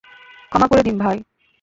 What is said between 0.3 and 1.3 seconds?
ক্ষমা করে দিন, ভাই।